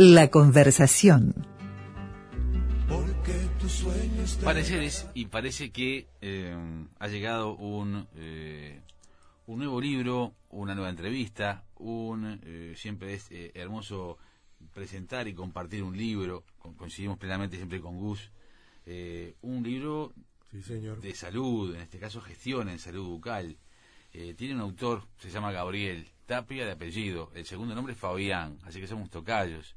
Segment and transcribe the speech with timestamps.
[0.00, 1.34] La conversación.
[4.44, 6.56] Pareceres, y parece que eh,
[7.00, 8.80] ha llegado un, eh,
[9.46, 14.18] un nuevo libro, una nueva entrevista, un eh, siempre es hermoso
[14.72, 16.44] presentar y compartir un libro,
[16.76, 18.30] coincidimos plenamente siempre con Gus,
[19.42, 20.12] un libro
[20.52, 23.56] de salud, en este caso gestión en salud bucal.
[24.36, 28.80] tiene un autor, se llama Gabriel Tapia de apellido, el segundo nombre es Fabián, así
[28.80, 29.74] que somos tocayos.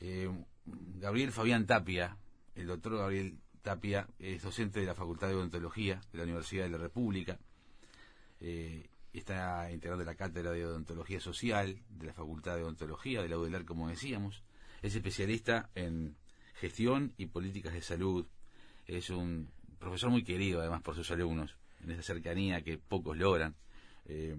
[0.00, 2.16] Gabriel Fabián Tapia,
[2.54, 6.70] el doctor Gabriel Tapia es docente de la Facultad de Odontología de la Universidad de
[6.70, 7.38] la República.
[8.40, 13.28] Eh, está integrado de la Cátedra de Odontología Social de la Facultad de Odontología de
[13.28, 14.42] la UDELAR, como decíamos.
[14.82, 16.16] Es especialista en
[16.54, 18.26] gestión y políticas de salud.
[18.86, 23.56] Es un profesor muy querido, además, por sus alumnos, en esa cercanía que pocos logran.
[24.06, 24.36] Eh,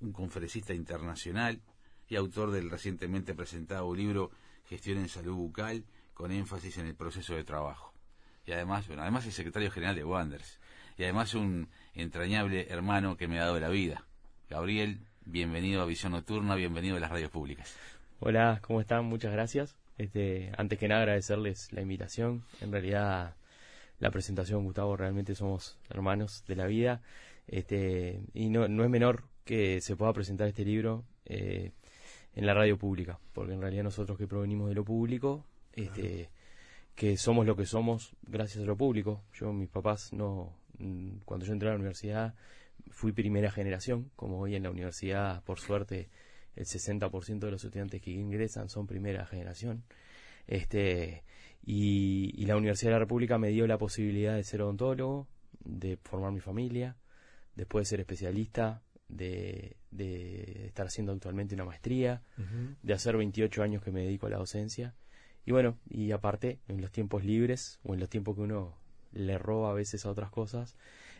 [0.00, 1.60] un conferencista internacional
[2.08, 4.30] y autor del recientemente presentado libro
[4.68, 7.94] Gestión en Salud Bucal, con énfasis en el proceso de trabajo
[8.46, 10.58] y además, bueno, además es secretario general de Wanders
[10.98, 14.04] y además un entrañable hermano que me ha dado la vida.
[14.50, 17.74] Gabriel, bienvenido a Visión Nocturna, bienvenido a las radios públicas.
[18.20, 19.06] Hola, ¿cómo están?
[19.06, 19.76] Muchas gracias.
[19.96, 22.44] Este, antes que nada agradecerles la invitación.
[22.60, 23.34] En realidad
[23.98, 27.00] la presentación, Gustavo, realmente somos hermanos de la vida.
[27.46, 31.72] Este, y no, no es menor que se pueda presentar este libro eh,
[32.34, 36.30] en la radio pública, porque en realidad nosotros que provenimos de lo público, este,
[36.94, 39.22] que somos lo que somos gracias a lo público.
[39.34, 42.34] Yo, mis papás, no, mm, cuando yo entré a la universidad,
[42.90, 46.08] fui primera generación, como hoy en la universidad, por suerte,
[46.56, 49.84] el 60% de los estudiantes que ingresan son primera generación.
[50.46, 51.24] Este,
[51.64, 55.26] y, la Universidad de la República me dio la posibilidad de ser odontólogo,
[55.64, 56.96] de formar mi familia,
[57.56, 62.22] después de ser especialista, de, de estar haciendo actualmente una maestría,
[62.82, 64.94] de hacer 28 años que me dedico a la docencia
[65.46, 68.76] y bueno, y aparte, en los tiempos libres o en los tiempos que uno
[69.12, 70.74] le roba a veces a otras cosas,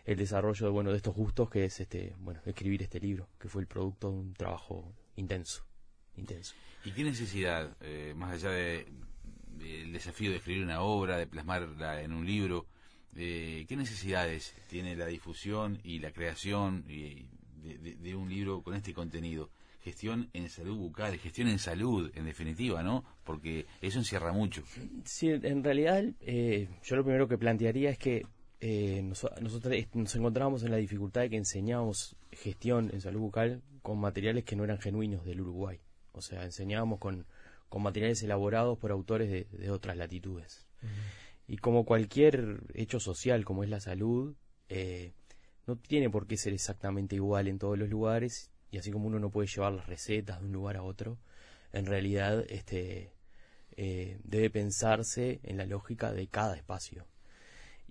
[0.05, 3.49] el desarrollo de, bueno, de estos gustos que es este, bueno, escribir este libro, que
[3.49, 5.65] fue el producto de un trabajo intenso,
[6.17, 6.55] intenso.
[6.85, 8.87] ¿Y qué necesidad, eh, más allá de,
[9.91, 12.67] desafío de escribir una obra, de plasmarla en un libro,
[13.17, 16.85] eh, qué necesidades tiene la difusión y la creación
[17.65, 19.51] de un libro con este contenido?
[19.85, 23.05] gestión en salud bucal, gestión en salud, en definitiva, ¿no?
[23.23, 24.63] Porque eso encierra mucho.
[25.05, 28.27] Sí, en realidad eh, yo lo primero que plantearía es que
[28.61, 33.99] eh, nosotros nos encontramos en la dificultad de que enseñábamos gestión en salud bucal con
[33.99, 35.79] materiales que no eran genuinos del Uruguay.
[36.13, 37.27] O sea, enseñábamos con,
[37.69, 40.67] con materiales elaborados por autores de, otras latitudes.
[41.47, 44.35] Y como cualquier hecho social como es la salud,
[44.71, 45.13] eh,
[45.67, 49.19] no tiene por qué ser exactamente igual en todos los lugares y así como uno
[49.19, 51.17] no puede llevar las recetas de un lugar a otro,
[51.73, 53.13] en realidad este,
[53.77, 57.07] eh, debe pensarse en la lógica de cada espacio.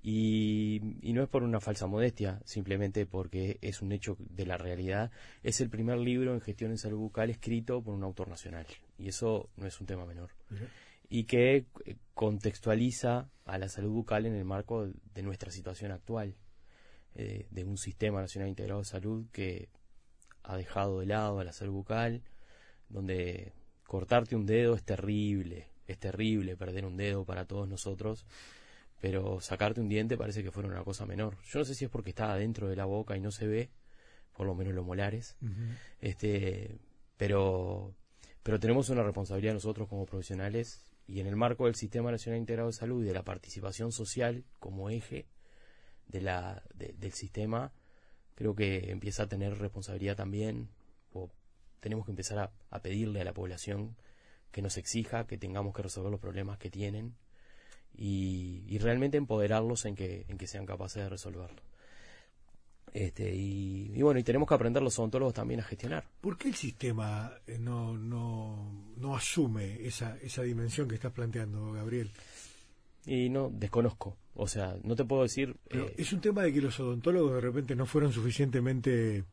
[0.02, 5.12] Y, no es por una falsa modestia, simplemente porque es un hecho de la realidad.
[5.42, 8.68] Es el primer libro en gestión en salud bucal escrito por un autor nacional,
[8.98, 10.32] y eso no es un tema menor.
[11.10, 16.36] Y que eh, contextualiza a la salud bucal en el marco de nuestra situación actual,
[17.16, 19.70] eh, de un sistema nacional integrado de salud que
[20.44, 22.24] ha dejado de lado a la salud bucal,
[22.90, 23.54] donde
[23.86, 28.26] cortarte un dedo es terrible, es terrible perder un dedo para todos nosotros,
[29.00, 31.38] pero sacarte un diente parece que fuera una cosa menor.
[31.44, 33.70] Yo no sé si es porque está dentro de la boca y no se ve,
[34.36, 35.36] por lo menos los molares,
[36.00, 36.80] este,
[37.18, 37.94] pero,
[38.42, 42.70] pero tenemos una responsabilidad nosotros como profesionales y en el marco del Sistema Nacional Integrado
[42.70, 45.28] de Salud y de la participación social como eje
[46.08, 47.72] de la, del sistema,
[48.36, 50.70] creo que empieza a tener responsabilidad también,
[51.14, 51.30] o
[51.80, 53.96] tenemos que empezar a, pedirle a la población
[54.52, 57.16] que nos exija, que tengamos que resolver los problemas que tienen
[57.96, 61.62] y, realmente empoderarlos en que, en que sean capaces de resolverlo.
[62.94, 66.06] Este, y, bueno, y tenemos que aprender los odontólogos también a gestionar.
[66.22, 71.72] ¿Por qué el sistema eh, no, no, no asume esa, esa dimensión que estás planteando,
[71.72, 72.12] Gabriel?
[73.06, 74.16] Y no, desconozco.
[74.36, 75.56] O sea, no te puedo decir...
[75.70, 79.24] Eh, ¿Es un tema de que los odontólogos de repente no fueron suficientemente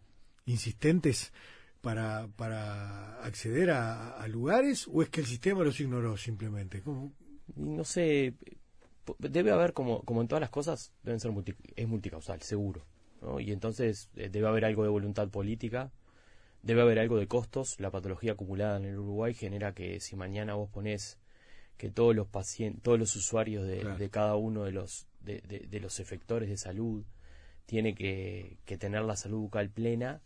[0.44, 1.32] insistentes
[1.80, 6.82] para, para acceder a, lugares o es que el sistema los ignoró simplemente?
[7.56, 8.34] No sé,
[9.18, 11.32] debe haber, como, como en todas las cosas, deben ser
[11.76, 12.84] es multicausal, seguro.
[13.38, 15.92] Y entonces eh, debe haber algo de voluntad política,
[16.62, 17.78] debe haber algo de costos.
[17.78, 21.18] La patología acumulada en el Uruguay genera que si mañana vos ponés
[21.80, 26.50] que todos los pacientes, todos los usuarios de, cada uno de los, de, los efectores
[26.50, 27.02] de salud
[27.64, 30.20] tiene que, tener la salud bucal plena,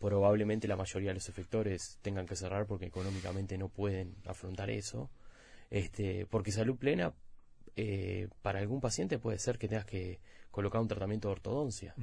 [0.00, 5.10] probablemente la mayoría de los efectores tengan que cerrar porque económicamente no pueden afrontar eso.
[5.70, 7.14] Este, porque salud plena,
[7.76, 10.18] eh, para algún paciente puede ser que tengas que
[10.50, 11.94] colocar un tratamiento de ortodoncia,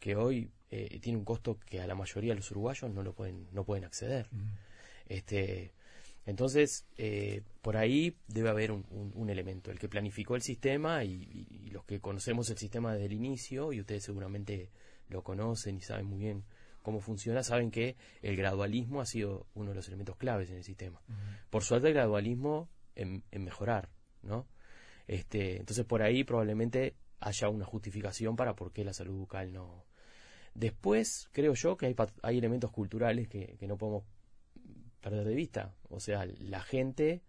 [0.00, 3.12] que hoy eh, tiene un costo que a la mayoría de los uruguayos no lo
[3.12, 4.26] pueden, no pueden acceder.
[5.06, 5.70] Este,
[6.26, 11.84] entonces, eh, por ahí debe haber un, elemento, el que planificó el sistema y, los
[11.84, 14.70] que conocemos el sistema desde el inicio, y ustedes seguramente
[15.08, 16.44] lo conocen y saben muy bien
[16.82, 20.64] cómo funciona, saben que el gradualismo ha sido uno de los elementos claves en el
[20.64, 21.00] sistema.
[21.50, 23.88] Por suerte el gradualismo en, mejorar,
[24.22, 24.46] ¿no?
[25.06, 29.84] Este, entonces por ahí probablemente haya una justificación para por qué la salud bucal no.
[30.54, 34.04] Después creo yo que hay, hay elementos culturales que, que no podemos
[35.00, 35.74] perder de vista.
[35.88, 37.22] O sea, la gente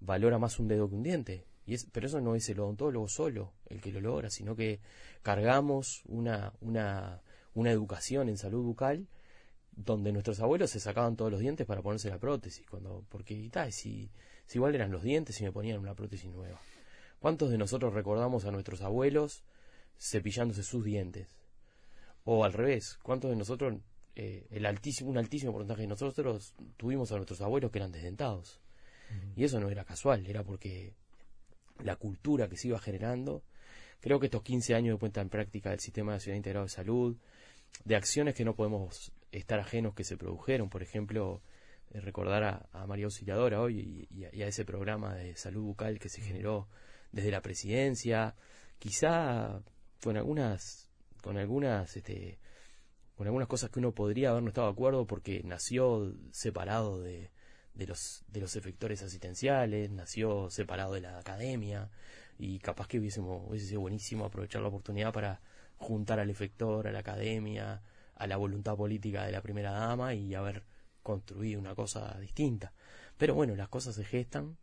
[0.00, 1.46] valora más un dedo que un diente.
[1.66, 4.80] Y es, pero eso no es el odontólogo solo el que lo logra, sino que
[5.22, 7.22] cargamos una, una,
[7.54, 9.06] una educación en salud bucal
[9.72, 12.66] donde nuestros abuelos se sacaban todos los dientes para ponerse la prótesis.
[12.68, 14.10] cuando Porque tal, si,
[14.46, 16.60] si igual eran los dientes y me ponían una prótesis nueva.
[17.18, 19.44] ¿Cuántos de nosotros recordamos a nuestros abuelos
[19.98, 21.36] cepillándose sus dientes?
[22.24, 23.78] O al revés, ¿cuántos de nosotros
[24.16, 25.82] eh, el altísimo, un altísimo porcentaje.
[25.82, 28.60] De nosotros tuvimos a nuestros abuelos que eran desdentados.
[29.34, 30.94] Y eso no era casual, era porque
[31.82, 33.42] la cultura que se iba generando,
[34.00, 37.16] creo que estos 15 años de puesta en práctica del Sistema Nacional Integrado de Salud,
[37.84, 41.42] de acciones que no podemos estar ajenos que se produjeron, por ejemplo,
[41.90, 46.20] eh, recordar a, María Auxiliadora hoy y, a, ese programa de salud bucal que se
[46.20, 46.68] generó
[47.12, 48.36] desde la presidencia,
[48.78, 49.60] quizá
[50.02, 50.88] con algunas
[51.22, 52.38] con algunas este,
[53.20, 57.30] con algunas cosas que uno podría haber no estado de acuerdo porque nació separado de,
[57.74, 61.90] de, los, de los efectores asistenciales, nació separado de la academia
[62.38, 65.42] y capaz que hubiésemos, hubiese sido buenísimo aprovechar la oportunidad para
[65.76, 67.82] juntar al efector, a la academia,
[68.14, 70.64] a la voluntad política de la primera dama y haber
[71.02, 72.72] construido una cosa distinta.
[73.18, 74.56] Pero bueno, las cosas se gestan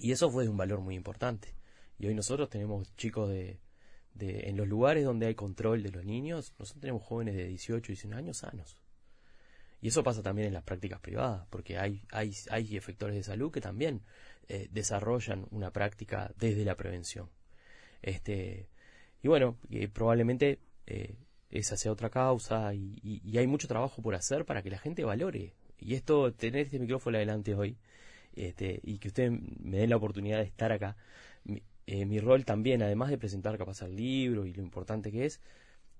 [0.00, 1.54] y eso fue de un valor muy importante.
[1.96, 3.60] Y hoy nosotros tenemos chicos de,
[4.18, 7.94] en los lugares donde hay control de los niños, nosotros tenemos jóvenes de 18 y
[7.94, 8.78] 19 años sanos.
[9.80, 13.50] Y eso pasa también en las prácticas privadas, porque hay, hay, hay efectores de salud
[13.50, 14.02] que también
[14.48, 17.30] eh, desarrollan una práctica desde la prevención.
[18.00, 18.68] Este,
[19.22, 19.58] y bueno,
[19.92, 21.16] probablemente eh,
[21.50, 25.04] esa sea otra causa y, y, hay mucho trabajo por hacer para que la gente
[25.04, 25.54] valore.
[25.78, 27.76] Y esto, tener este micrófono adelante hoy
[28.34, 30.96] este, y que usted me den la oportunidad de estar acá,
[31.86, 35.40] eh, mi rol también, además de presentar capaz el libro y lo importante que es,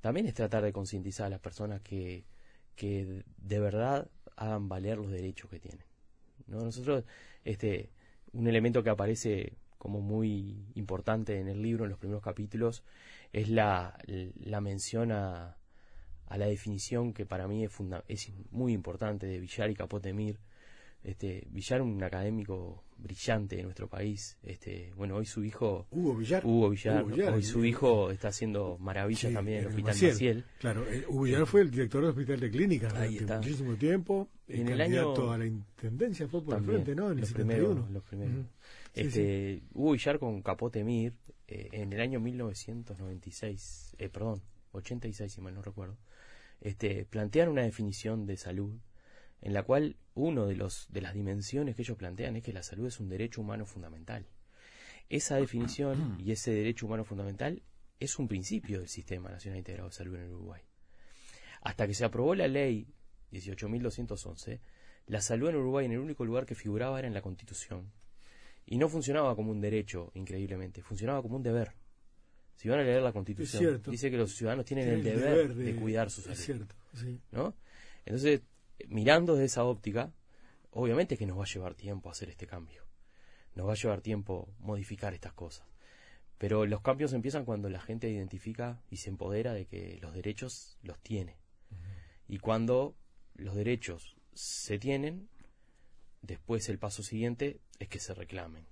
[0.00, 2.25] también es tratar de concientizar a las personas que,
[2.76, 5.84] que de verdad hagan valer los derechos que tienen.
[6.46, 6.61] ¿no?
[6.64, 7.05] Nosotros,
[7.44, 7.90] este,
[8.32, 12.84] un elemento que aparece como muy importante en el libro, en los primeros capítulos,
[13.32, 15.56] es la, la mención a,
[16.26, 17.73] a la definición que para mí es,
[18.08, 20.38] es muy importante de Villar y Capotemir,
[21.04, 24.38] este, Villar, un académico brillante de nuestro país.
[24.43, 25.87] Este, bueno, hoy su hijo.
[25.90, 26.46] Hugo Villar.
[26.46, 27.04] Hugo Villar.
[27.32, 30.44] hoy su hijo está haciendo maravillas también en el Hospital Maciel.
[30.60, 34.28] Claro, eh, Hugo Villar fue el director del Hospital de Clínicas durante muchísimo tiempo.
[34.49, 35.32] En el año.
[35.32, 37.10] a la intendencia fue por el frente, ¿no?
[37.10, 37.90] En los primeros.
[37.90, 38.46] Los primeros.
[38.94, 41.14] este, Hugo Villar con Capote Mir,
[41.48, 45.96] eh, en el año 1996, eh, perdón, 86, si mal no recuerdo,
[46.60, 48.75] este, plantean una definición de salud
[49.43, 52.62] en la cual uno de los de las dimensiones que ellos plantean es que la
[52.62, 54.27] salud es un derecho humano fundamental.
[55.08, 57.63] Esa definición y ese derecho humano fundamental
[57.99, 60.63] es un principio del Sistema Nacional Integrado de Salud en el Uruguay.
[61.61, 62.87] Hasta que se aprobó la ley
[63.32, 64.61] 18.211,
[65.06, 67.93] la salud en Uruguay en el único lugar que figuraba era en la Constitución.
[68.65, 71.72] Y no funcionaba como un derecho, increíblemente, funcionaba como un deber.
[72.56, 76.11] Si van a leer la Constitución, dice que los ciudadanos tienen el, deber, de, cuidar
[76.11, 76.67] su salud.
[77.32, 77.55] ¿no?
[78.05, 78.43] Entonces,
[78.89, 80.12] mirando desde esa óptica,
[80.70, 82.84] obviamente que nos va a llevar tiempo hacer este cambio.
[83.55, 85.67] Nos va a llevar tiempo modificar estas cosas.
[86.39, 90.77] Pero los cambios empiezan cuando la gente identifica y se empodera de que los derechos
[90.82, 91.36] los tiene.
[92.27, 92.96] Y cuando
[93.34, 95.29] los derechos se tienen,
[96.22, 98.67] después el paso siguiente es que se reclamen.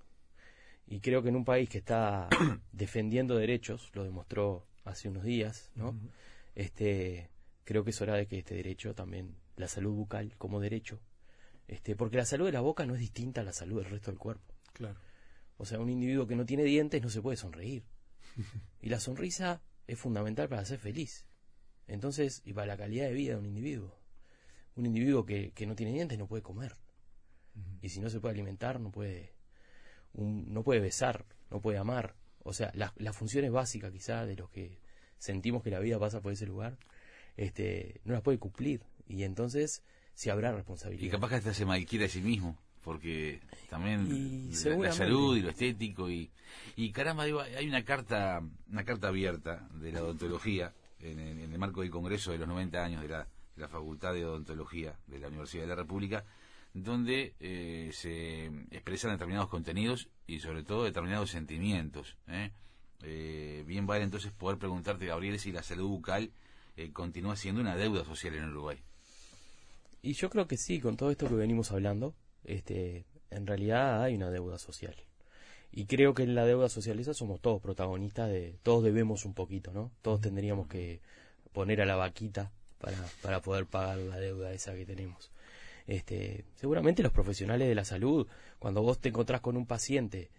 [0.87, 2.27] Y creo que en un país que está
[2.71, 5.95] defendiendo derechos, lo demostró hace unos días, ¿no?
[6.55, 7.29] Este,
[7.63, 10.99] creo que es hora de que este derecho también la salud bucal como derecho,
[11.67, 14.11] este, porque la salud de la boca no es distinta a la salud del resto
[14.11, 14.53] del cuerpo.
[14.73, 14.99] Claro.
[15.57, 17.85] O sea, un individuo que no tiene dientes no se puede sonreír.
[18.81, 21.25] y la sonrisa es fundamental para ser feliz.
[21.87, 23.97] Entonces, y para la calidad de vida de un individuo.
[24.75, 26.75] Un individuo que, que no tiene dientes no puede comer.
[27.81, 29.33] Y si no se puede alimentar, no puede,
[30.13, 32.15] no puede besar, no puede amar.
[32.43, 34.79] O sea, las, las funciones básicas quizá de los que
[35.17, 36.77] sentimos que la vida pasa por ese lugar,
[37.37, 41.03] este, no las puede cumplir Y entonces, si habrá responsabilidad.
[41.05, 43.39] Y capaz que hasta se malquiera a sí mismo, porque
[43.69, 44.07] también
[44.49, 44.53] la-
[44.89, 46.31] la, salud y lo estético y,
[46.75, 51.51] y caramba, digo, hay una carta una carta abierta de la odontología en, el- en
[51.53, 53.23] el marco del Congreso de los 90 años de la,
[53.55, 56.25] de la Facultad de Odontología de la Universidad de la República,
[56.73, 62.15] donde eh, se expresan determinados contenidos y sobre todo determinados sentimientos.
[62.27, 62.51] ¿eh?
[63.03, 66.31] Eh, bien vale entonces poder preguntarte, Gabriel, si la salud bucal
[66.77, 68.77] eh, continúa siendo una deuda social en Uruguay.
[70.01, 74.15] Y yo creo que sí, con todo esto que venimos hablando, este, en realidad hay
[74.15, 74.95] una deuda social.
[75.71, 79.33] Y creo que en la deuda social esa somos todos protagonistas de, todos debemos un
[79.33, 79.91] poquito, ¿no?
[80.01, 80.99] Todos tendríamos que
[81.53, 85.31] poner a la vaquita para, para poder pagar la deuda esa que tenemos.
[85.87, 88.27] Este, seguramente los profesionales de la salud,
[88.59, 90.29] cuando vos te encontrás con un paciente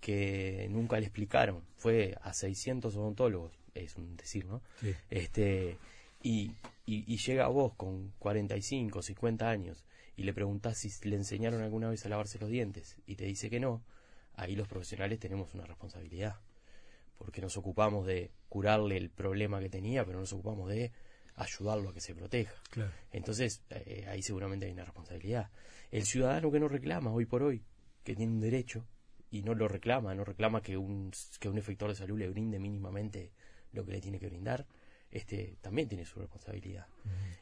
[0.00, 4.62] que nunca le explicaron, fue a 600 odontólogos, es un decir, ¿no?
[4.80, 4.94] Sí.
[5.10, 5.78] este
[6.22, 6.52] y,
[6.84, 9.84] y, y llega a vos con 45, 50 años
[10.16, 13.50] y le preguntás si le enseñaron alguna vez a lavarse los dientes y te dice
[13.50, 13.84] que no,
[14.34, 16.36] ahí los profesionales tenemos una responsabilidad,
[17.18, 20.92] porque nos ocupamos de curarle el problema que tenía, pero no nos ocupamos de
[21.36, 22.54] ayudarlo a que se proteja.
[22.70, 22.92] Claro.
[23.12, 25.50] Entonces, eh, ahí seguramente hay una responsabilidad.
[25.90, 27.62] El ciudadano que no reclama hoy por hoy,
[28.04, 28.86] que tiene un derecho
[29.30, 32.58] y no lo reclama, no reclama que un, que un efector de salud le brinde
[32.58, 33.32] mínimamente
[33.72, 34.66] lo que le tiene que brindar,
[35.10, 36.86] este también tiene su responsabilidad.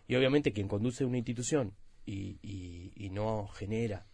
[0.06, 4.06] Y obviamente quien conduce una institución y, y, y no genera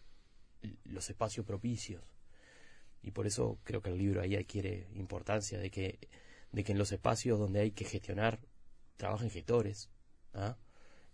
[0.85, 2.03] los espacios propicios,
[3.03, 5.99] y por eso creo que el libro ahí adquiere importancia de que,
[6.51, 8.39] de que en los espacios donde hay que gestionar
[8.97, 9.89] trabajen gestores,
[10.33, 10.57] ¿ah?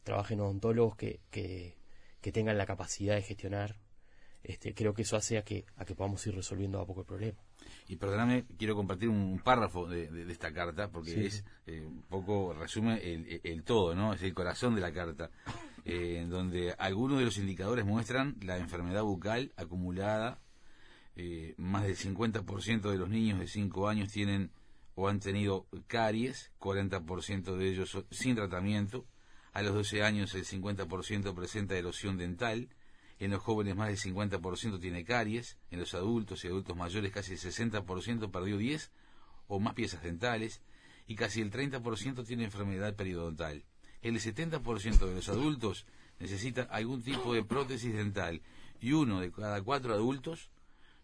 [0.04, 1.78] trabajen odontólogos que, que,
[2.22, 3.80] que tengan la capacidad de gestionar.
[4.44, 7.08] Este, creo que eso hace a que, a que podamos ir resolviendo a poco el
[7.08, 7.47] problema.
[7.88, 11.26] Y perdóname, quiero compartir un párrafo de, de- de esta carta, porque Sí.
[11.26, 13.00] es eh, un poco, resume
[13.44, 14.14] el, todo, ¿no?
[14.14, 15.32] Es el corazón de la carta,
[15.86, 20.40] eh, en donde algunos de los indicadores muestran la enfermedad bucal acumulada.
[21.20, 24.52] eh, más del 50% de los niños de 5 años tienen
[24.94, 29.06] o han tenido caries, 40% de ellos sin tratamiento.
[29.54, 32.70] A los 12 años el 50% presenta erosión dental.
[33.20, 35.58] En los jóvenes más del 50% tiene caries.
[35.72, 38.92] En los adultos y adultos mayores casi el 60% perdió 10
[39.48, 40.62] o más piezas dentales.
[41.08, 43.64] Y casi el 30% tiene enfermedad periodontal.
[44.02, 45.86] El 70% de los adultos
[46.20, 48.42] necesita algún tipo de prótesis dental.
[48.80, 50.52] Y uno de cada cuatro adultos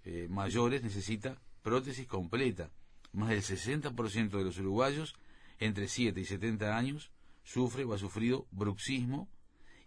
[0.05, 2.69] eh, mayores necesita prótesis completa.
[3.11, 5.15] Más del 60% de los uruguayos
[5.59, 7.11] entre 7 y 70 años
[7.43, 9.27] sufre o ha sufrido bruxismo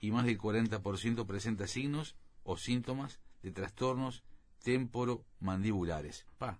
[0.00, 4.22] y más del 40% presenta signos o síntomas de trastornos
[4.62, 6.26] temporomandibulares.
[6.38, 6.58] Pa,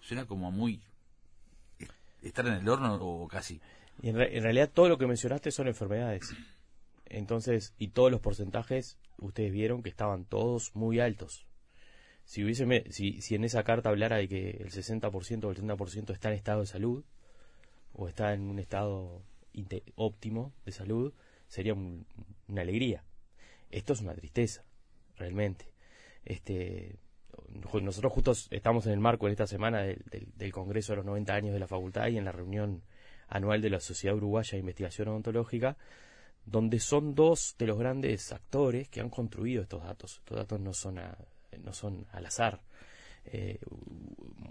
[0.00, 0.82] suena como muy
[2.22, 3.60] estar en el horno o casi.
[4.02, 6.34] Y en, re- en realidad todo lo que mencionaste son enfermedades.
[7.06, 11.46] Entonces, y todos los porcentajes, ustedes vieron que estaban todos muy altos.
[12.24, 16.12] Si, hubiese, si, si en esa carta hablara de que el 60% o el 70%
[16.12, 17.04] está en estado de salud,
[17.92, 19.22] o está en un estado
[19.96, 21.12] óptimo de salud,
[21.48, 22.06] sería un-
[22.48, 23.04] una alegría.
[23.70, 24.64] Esto es una tristeza,
[25.16, 25.72] realmente.
[26.24, 26.96] Este,
[27.82, 31.06] nosotros justo estamos en el marco en esta semana del, del- del Congreso de los
[31.06, 32.82] 90 años de la facultad y en la reunión
[33.28, 35.76] anual de la Sociedad Uruguaya de Investigación Odontológica,
[36.46, 40.18] donde son dos de los grandes actores que han construido estos datos.
[40.18, 41.16] Estos datos no son, a-
[41.62, 42.62] no son al azar.
[43.26, 43.58] Eh,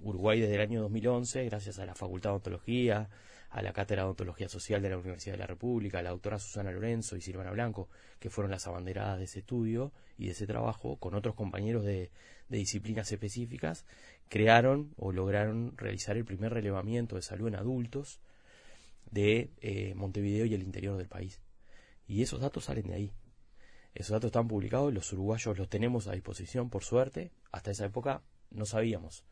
[0.01, 3.09] Uruguay desde el año 2011, gracias a la Facultad de Odontología,
[3.53, 6.39] a la Cátedra de Odontología Social de la Universidad de la República, a la doctora
[6.39, 7.88] Susana Lorenzo y Silvana Blanco,
[8.19, 12.10] que fueron las abanderadas de ese estudio y de ese trabajo, con otros compañeros de,
[12.50, 13.86] de disciplinas específicas,
[14.27, 18.19] crearon o lograron realizar el primer relevamiento de salud en adultos
[19.12, 21.39] de eh, Montevideo y el interior del país.
[22.07, 23.12] Y esos datos salen de ahí.
[23.93, 27.31] Esos datos están publicados, los uruguayos los tenemos a disposición, por suerte.
[27.51, 29.25] Hasta esa época no sabíamos.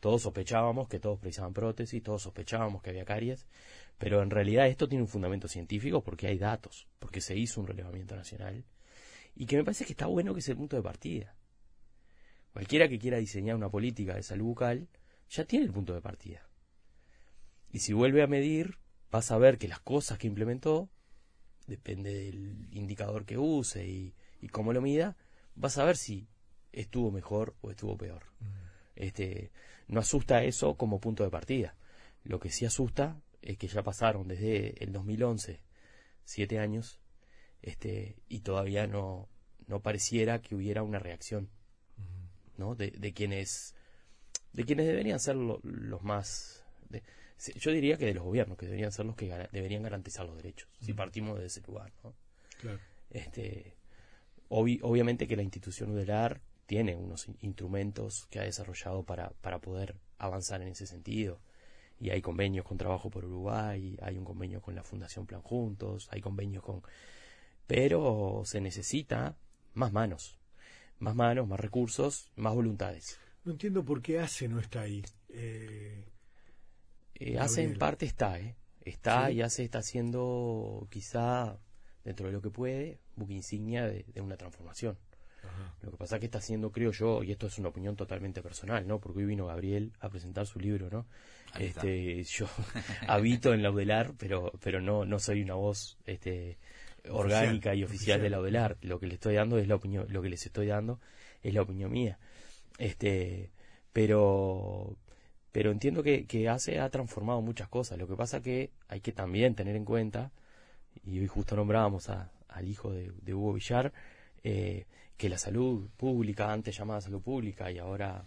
[0.00, 3.46] Todos sospechábamos que todos precisaban prótesis, todos sospechábamos que había caries,
[3.98, 7.66] pero en realidad esto tiene un fundamento científico porque hay datos, porque se hizo un
[7.66, 8.64] relevamiento nacional
[9.34, 11.34] y que me parece que está bueno que es el punto de partida.
[12.52, 14.88] Cualquiera que quiera diseñar una política de salud bucal
[15.30, 16.46] ya tiene el punto de partida.
[17.70, 18.78] Y si vuelve a medir,
[19.10, 20.90] vas a ver que las cosas que implementó,
[21.66, 25.16] depende del indicador que use y, y cómo lo mida,
[25.54, 26.28] vas a ver si
[26.72, 28.24] estuvo mejor o estuvo peor.
[28.96, 29.50] Este,
[29.88, 31.74] no asusta eso como punto de partida.
[32.24, 35.60] Lo que sí asusta es que ya pasaron desde el 2011
[36.24, 37.00] siete años
[37.62, 39.28] este, y todavía no,
[39.66, 41.48] no pareciera que hubiera una reacción
[42.56, 42.74] ¿no?
[42.74, 43.74] de, de quienes
[44.52, 47.02] de quienes deberían ser lo- los más de-
[47.56, 50.68] yo diría que de los gobiernos que deberían ser los que deberían garantizar los derechos
[50.80, 52.14] si partimos de ese lugar ¿no?
[52.60, 52.78] Claro.
[53.10, 53.74] Este,
[54.48, 60.62] obviamente que la institución UDELAR tiene unos instrumentos que ha desarrollado para, para poder avanzar
[60.62, 61.40] en ese sentido.
[61.98, 66.08] Y hay convenios con Trabajo por Uruguay, hay un convenio con la Fundación Plan Juntos,
[66.10, 66.82] hay convenios con...
[67.66, 69.36] Pero se necesita
[69.74, 70.38] más manos,
[70.98, 73.18] más manos, más recursos, más voluntades.
[73.44, 75.04] No entiendo por qué ACE no está ahí.
[75.28, 76.04] Eh,
[77.14, 78.56] eh ACE en parte está, ¿eh?
[78.84, 81.58] Está y ACE está haciendo quizá,
[82.04, 84.98] dentro de lo que puede, buque insignia de una transformación.
[85.82, 88.40] Lo que pasa es que está haciendo, creo yo, y esto es una opinión totalmente
[88.40, 89.00] personal, ¿no?
[89.00, 91.06] Porque hoy vino Gabriel a presentar su libro, ¿no?
[91.58, 92.46] este, yo
[93.08, 96.58] habito en Laudelar, pero, pero no, no soy una voz, este,
[97.08, 98.76] orgánica y oficial, de Laudelar.
[98.80, 101.00] Lo que le estoy dando es la opinión, lo que les estoy dando
[101.42, 102.18] es la opinión mía.
[102.78, 103.50] Este,
[103.92, 104.96] pero,
[105.50, 107.98] pero entiendo que, que hace, ha transformado muchas cosas.
[107.98, 110.32] Lo que pasa que hay que también tener en cuenta,
[111.04, 113.92] y hoy justo nombrábamos a, al hijo de, de Hugo Villar,
[114.44, 118.24] eh, que la salud pública, antes llamada salud pública y ahora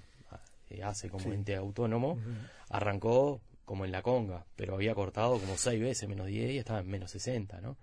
[0.70, 2.20] eh, hace como ente autónomo,
[2.70, 6.80] arrancó como en la conga, pero había cortado como seis veces menos 10 y estaba
[6.80, 7.77] en menos 60, ¿no?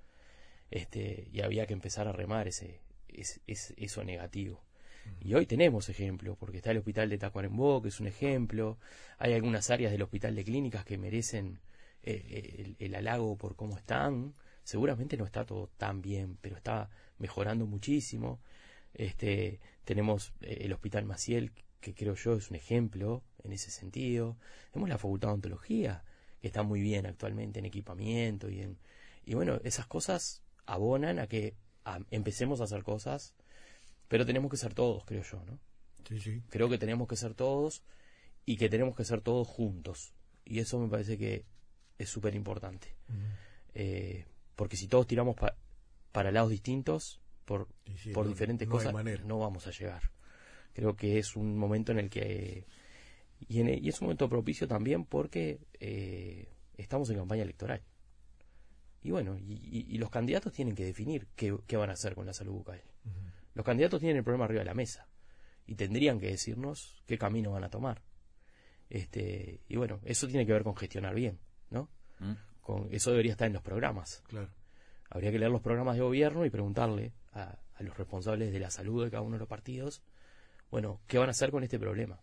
[0.71, 4.63] Este, y había que empezar a remar ese, eso negativo.
[5.21, 8.79] Y hoy tenemos ejemplos, porque está el hospital de Tacuarembó, que es un ejemplo,
[9.19, 11.61] hay algunas áreas del hospital de clínicas que merecen
[12.05, 16.89] eh, el, el, halago por cómo están, seguramente no está todo tan bien, pero está
[17.19, 18.41] mejorando muchísimo.
[18.95, 24.37] Este, tenemos eh, el Hospital Maciel, que creo yo es un ejemplo en ese sentido.
[24.71, 26.05] Tenemos la Facultad de Ontología,
[26.41, 28.79] que está muy bien actualmente en equipamiento y en...
[29.25, 31.55] Y bueno, esas cosas abonan a que
[32.11, 33.35] empecemos a hacer cosas,
[34.09, 35.59] pero tenemos que ser todos, creo yo, ¿no?
[36.09, 36.43] Sí, sí.
[36.51, 37.83] Creo que tenemos que ser todos
[38.45, 40.15] y que tenemos que ser todos juntos.
[40.45, 41.47] Y eso me parece que
[41.99, 42.97] es súper importante.
[43.75, 45.35] eh, porque si todos tiramos
[46.13, 47.69] para lados distintos, por,
[48.15, 48.95] por diferentes cosas,
[49.25, 50.11] no vamos a llegar.
[50.73, 52.67] Creo que es un momento en el que...
[53.49, 57.83] Y, y es un momento propicio también porque eh, estamos en campaña electoral.
[59.03, 62.53] Y bueno, y, los candidatos tienen que definir qué, van a hacer con la salud
[62.53, 62.83] bucal.
[63.55, 65.09] Los candidatos tienen el problema arriba de la mesa
[65.67, 68.03] y tendrían que decirnos qué camino van a tomar.
[68.89, 71.39] Este, y bueno, eso tiene que ver con gestionar bien,
[71.71, 71.91] ¿no?
[72.21, 72.33] Mm.
[72.61, 74.23] Con, eso debería estar en los programas.
[74.29, 74.49] Claro.
[75.15, 79.05] Habría que leer los programas de gobierno y preguntarle a, los responsables de la salud
[79.05, 80.03] de cada uno de los partidos,
[80.71, 82.19] bueno, ¿qué van a hacer con este problema?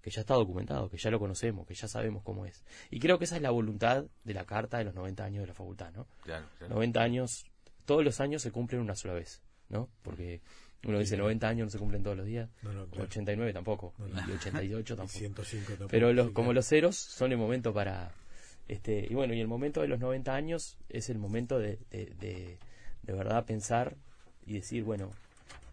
[0.00, 2.64] Que ya está documentado, que ya lo conocemos, que ya sabemos cómo es.
[2.90, 5.46] Y creo que esa es la voluntad de la carta de los 90 años de
[5.46, 6.08] la facultad, ¿no?
[6.22, 7.44] Claro, 90 años,
[7.84, 9.88] todos los años se cumplen una sola vez, ¿no?
[10.02, 10.40] Porque
[10.84, 12.48] uno dice 90 años no se cumplen todos los días,
[12.98, 13.94] 89 tampoco,
[14.28, 15.18] y 88 tampoco.
[15.18, 15.88] 105 tampoco.
[15.88, 18.10] Pero los, como los ceros son el momento para...
[18.68, 22.14] Este, y bueno, y el momento de los 90 años es el momento de, de,
[22.20, 22.58] de,
[23.02, 23.96] de verdad pensar
[24.46, 25.10] y decir, bueno,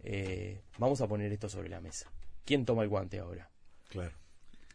[0.04, 2.10] eh, vamos a poner esto sobre la mesa.
[2.46, 3.50] ¿Quién toma el guante ahora?
[3.90, 4.14] Claro.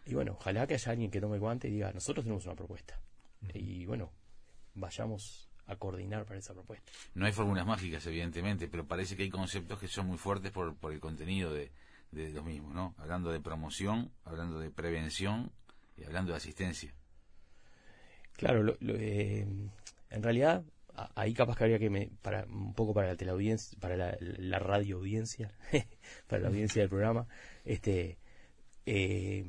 [0.07, 2.55] Y bueno, ojalá que haya alguien que tome el guante y diga, nosotros tenemos una
[2.55, 3.01] propuesta.
[3.55, 4.11] Y bueno,
[4.75, 6.91] vayamos a coordinar para esa propuesta.
[7.15, 10.75] No hay fórmulas mágicas, evidentemente, pero parece que hay conceptos que son muy fuertes por,
[10.77, 11.71] por el contenido de,
[12.11, 12.95] de los mismos, ¿no?
[12.99, 15.53] Hablando de promoción, hablando de prevención
[15.97, 16.93] y hablando de asistencia.
[18.41, 19.47] Claro, lo, eh,
[20.09, 20.65] en realidad
[21.15, 24.97] ahí capaz que habría que me, para un poco para la teleaudiencia, para la, radio
[24.97, 25.53] audiencia,
[26.27, 27.29] para la audiencia del programa,
[27.67, 28.17] este
[28.87, 29.45] eh,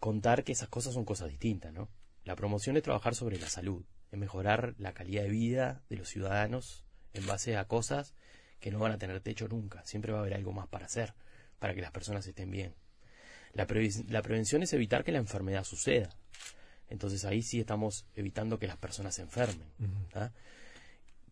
[0.00, 1.90] contar que esas cosas son cosas distintas, ¿no?
[2.24, 6.08] La promoción es trabajar sobre la salud, es mejorar la calidad de vida de los
[6.08, 8.14] ciudadanos en base a cosas
[8.60, 9.84] que no van a tener techo nunca.
[9.84, 11.12] Siempre va a haber algo más para hacer,
[11.58, 12.74] para que las personas estén bien.
[13.52, 13.66] La,
[14.08, 16.16] la prevención es evitar que la enfermedad suceda.
[16.92, 19.66] Entonces ahí sí estamos evitando que las personas se enfermen.
[20.14, 20.30] ¿ah?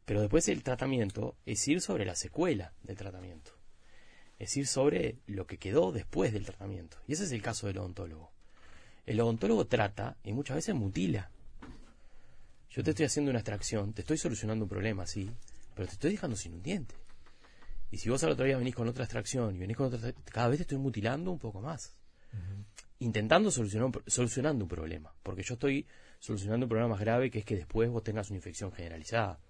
[0.06, 3.52] Pero después el tratamiento es ir sobre la secuela del tratamiento.
[4.38, 6.96] Es ir sobre lo que quedó después del tratamiento.
[7.06, 8.32] Y ese es el caso del odontólogo.
[9.04, 11.30] El odontólogo trata y muchas veces mutila.
[12.70, 15.30] Yo te estoy haciendo una extracción, te estoy solucionando un problema, sí,
[15.74, 16.94] pero te estoy dejando sin un diente.
[17.90, 20.48] Y si vos al otro día venís con otra extracción y venís con otra, cada
[20.48, 21.92] vez te estoy mutilando un poco más
[23.00, 25.12] intentando solucionar, solucionando un problema.
[25.22, 25.86] Porque yo estoy
[26.18, 29.40] solucionando un problema más grave que es que después vos tengas una infección generalizada.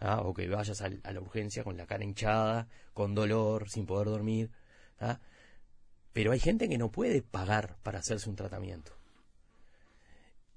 [0.00, 0.20] ¿ah?
[0.20, 4.50] O que vayas a, la urgencia con la cara hinchada, con dolor, sin poder dormir.
[5.00, 5.18] ¿ah?
[6.12, 8.92] Pero hay gente que no puede pagar para hacerse un tratamiento.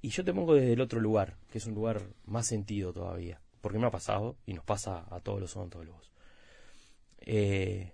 [0.02, 3.42] Y yo te pongo desde el otro lugar, que es un lugar más sentido todavía.
[3.62, 6.12] Porque me ha pasado, y nos pasa a todos los odontólogos.
[7.20, 7.94] Eh,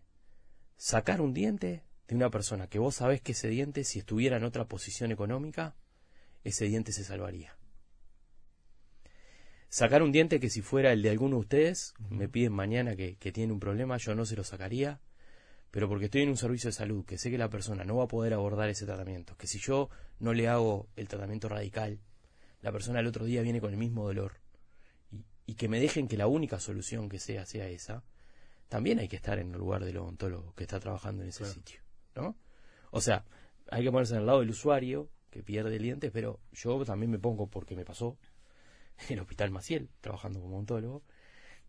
[0.76, 4.44] sacar un diente de una persona que vos sabés que ese diente, si estuviera en
[4.44, 5.76] otra posición económica,
[6.44, 7.56] ese diente se salvaría.
[9.70, 13.16] sacar un diente que si fuera el de alguno de ustedes, me piden mañana que,
[13.16, 15.02] que tienen un problema, yo no se lo sacaría,
[15.72, 18.04] pero porque estoy en un servicio de salud, que sé que la persona no va
[18.04, 19.90] a poder abordar ese tratamiento, que si yo
[20.20, 22.00] no le hago el tratamiento radical,
[22.62, 24.34] la persona el otro día viene con el mismo dolor,
[25.12, 28.04] y, y que me dejen que la única solución que sea sea esa,
[28.70, 31.80] también hay que estar en el lugar del odontólogo que está trabajando en ese sitio,
[32.16, 32.38] ¿no?
[32.92, 33.26] O sea,
[33.70, 37.12] hay que ponerse en el lado del usuario que pierde el diente, pero yo también
[37.12, 38.18] me pongo porque me pasó
[39.10, 41.04] en el hospital Maciel, trabajando como odontólogo,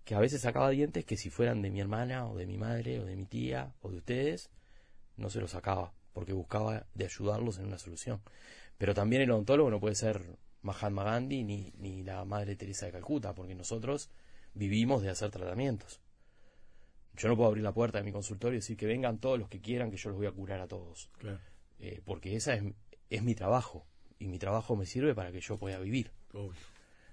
[0.05, 3.01] que a veces sacaba dientes que si fueran de mi hermana o de mi madre
[3.01, 4.51] o de mi tía o de ustedes,
[5.17, 8.21] no se los sacaba, porque buscaba de ayudarlos en una solución.
[8.77, 12.93] Pero también el odontólogo no puede ser Mahatma Gandhi ni, ni la Madre Teresa de
[12.93, 14.11] Calcuta, porque nosotros
[14.53, 16.01] vivimos de hacer tratamientos.
[17.17, 19.49] Yo no puedo abrir la puerta de mi consultorio y decir que vengan todos los
[19.49, 21.11] que quieran, que yo los voy a curar a todos.
[21.19, 21.39] Claro.
[21.79, 22.65] Eh, porque esa es,
[23.11, 23.87] es mi trabajo.
[24.19, 26.11] Y mi trabajo me sirve para que yo pueda vivir.
[26.33, 26.53] Obvio.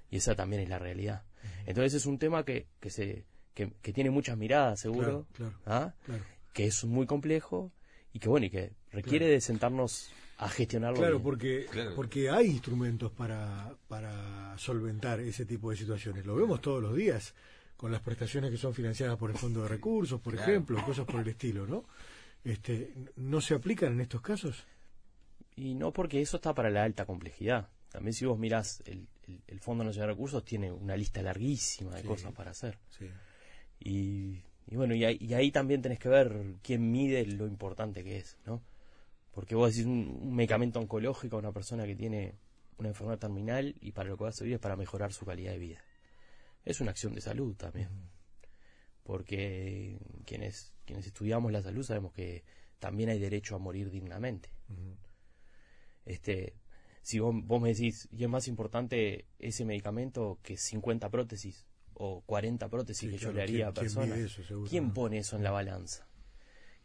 [0.09, 1.23] Y esa también es la realidad.
[1.65, 5.25] Entonces es un tema que, que, se, que, que tiene muchas miradas, seguro.
[5.33, 5.93] Claro, claro, ¿ah?
[6.05, 6.23] claro.
[6.53, 7.71] Que es muy complejo
[8.13, 10.97] y que, bueno, y que requiere de sentarnos a gestionarlo.
[10.97, 11.23] Claro, bien.
[11.23, 11.95] porque, Claro.
[11.95, 16.25] porque hay instrumentos para, para solventar ese tipo de situaciones.
[16.25, 17.33] Lo vemos todos los días
[17.81, 20.51] con las prestaciones que son financiadas por el Fondo de Recursos, por Claro.
[20.51, 21.83] ejemplo, cosas por el estilo, ¿no?
[22.43, 24.63] Este, ¿No se aplican en estos casos?
[25.55, 27.69] Y no porque eso está para la alta complejidad.
[27.89, 31.95] También si vos mirás, el, el, el Fondo Nacional de Recursos tiene una lista larguísima
[31.95, 32.07] de Sí.
[32.07, 32.77] cosas para hacer.
[32.97, 33.09] Sí.
[33.79, 38.03] Y, y bueno, y ahí, y ahí también tenés que ver quién mide lo importante
[38.03, 38.61] que es, ¿no?
[39.31, 42.35] Porque vos decís un, un medicamento oncológico a una persona que tiene
[42.77, 45.51] una enfermedad terminal y para lo que va a servir es para mejorar su calidad
[45.51, 45.81] de vida.
[46.65, 47.89] Es una acción de salud también.
[49.03, 52.43] Porque quienes, quienes estudiamos la salud sabemos que
[52.79, 54.49] también hay derecho a morir dignamente.
[56.05, 56.53] Este,
[57.01, 62.21] si vos, vos me decís, y es más importante ese medicamento que 50 prótesis o
[62.21, 64.93] 40 prótesis Sí, que claro, yo le haría a ¿quién- quién personas, eso, ¿quién no?
[64.93, 66.07] pone eso en la balanza?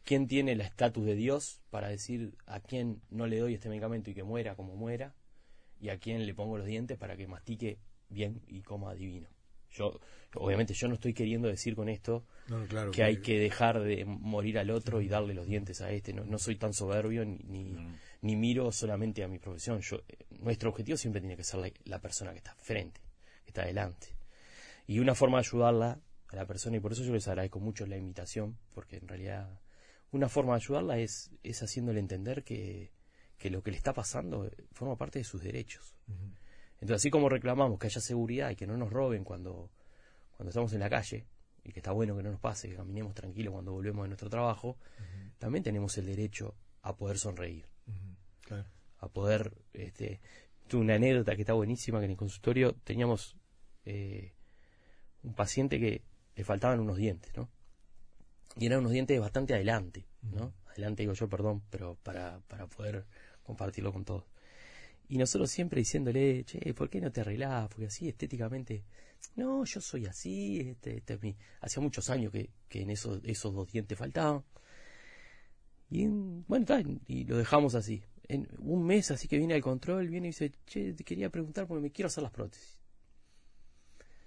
[0.05, 4.11] ¿Quién tiene el estatus de Dios para decir a quién no le doy este medicamento
[4.11, 5.15] y que muera como muera?
[5.81, 9.29] Y a quién le pongo los dientes para que mastique bien y coma divino.
[9.77, 10.01] Yo,
[10.35, 12.91] obviamente, yo no estoy queriendo decir con esto No, no, claro.
[12.91, 16.13] que hay que dejar de morir al otro y darle los dientes a este.
[16.13, 17.77] No, no soy tan soberbio ni, ni,
[18.23, 19.81] ni miro solamente a mi profesión.
[19.81, 23.01] Yo, eh, nuestro objetivo siempre tiene que ser la, la persona que está frente,
[23.45, 24.17] que está delante.
[24.87, 27.87] Y una forma de ayudarla a la persona, y por eso yo les agradezco mucho
[27.87, 29.61] la invitación, porque en realidad
[30.11, 32.93] una forma de ayudarla es, es haciéndole entender que,
[33.37, 35.95] que lo que le está pasando eh, forma parte de sus derechos.
[36.81, 39.71] Entonces, así como reclamamos que haya seguridad y que no nos roben cuando,
[40.37, 41.27] cuando estamos en la calle,
[41.65, 44.31] y que está bueno que no nos pase, que caminemos tranquilos cuando volvemos de nuestro
[44.31, 44.77] trabajo,
[45.39, 47.67] también tenemos el derecho a poder sonreír.
[48.43, 48.69] Claro.
[48.99, 49.53] a poder...
[49.73, 50.21] Este,
[50.75, 53.37] una anécdota que está buenísima, que en el consultorio teníamos
[53.85, 54.33] eh,
[55.23, 56.03] un paciente que
[56.35, 57.49] le faltaban unos dientes, ¿no?
[58.57, 60.53] Y eran unos dientes bastante adelante, ¿no?
[60.67, 63.07] Adelante digo yo, perdón, pero para, para poder
[63.45, 64.25] compartirlo con todos.
[65.09, 67.69] Y nosotros siempre diciéndole, che, ¿por qué no te arreglás?
[67.69, 68.85] Porque así estéticamente,
[69.37, 71.37] no, yo soy así, este, este es mi...
[71.61, 74.43] hacía muchos años que, que en esos, esos dos dientes faltaban.
[75.91, 78.03] Y en- bueno, está, y lo dejamos así.
[78.29, 81.69] En un mes así que viene al control, viene y dice, che, te quería preguntar
[81.69, 82.81] porque me quiero hacer las prótesis.